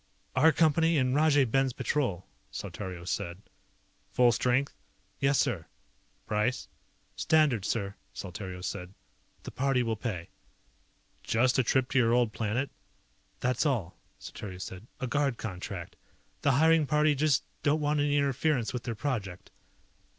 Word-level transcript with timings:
"Our 0.35 0.51
Company 0.51 0.97
and 0.97 1.13
Rajay 1.13 1.45
Ben's 1.45 1.73
Patrol," 1.73 2.25
Saltario 2.49 3.05
said. 3.07 3.39
"Full 4.09 4.31
strength?" 4.31 4.75
"Yes, 5.19 5.37
sir." 5.37 5.67
"Price?" 6.25 6.67
"Standard, 7.15 7.65
sir," 7.65 7.93
Saltario 8.11 8.61
said. 8.63 8.95
"The 9.43 9.51
party 9.51 9.83
will 9.83 9.95
pay." 9.95 10.29
"Just 11.21 11.59
a 11.59 11.63
trip 11.63 11.87
to 11.91 11.99
your 11.99 12.13
old 12.13 12.33
planet?" 12.33 12.71
"That's 13.41 13.63
all," 13.63 13.95
Saltario 14.17 14.57
said. 14.57 14.87
"A 14.99 15.05
guard 15.05 15.37
contract. 15.37 15.97
The 16.41 16.53
hiring 16.53 16.87
party 16.87 17.13
just 17.13 17.43
don't 17.61 17.79
want 17.79 17.99
any 17.99 18.17
interference 18.17 18.73
with 18.73 18.81
their 18.85 18.95
project." 18.95 19.51